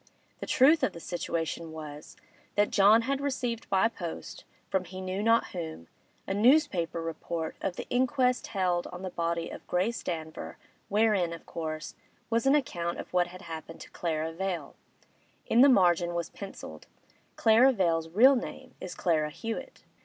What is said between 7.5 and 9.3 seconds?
of the inquest held on the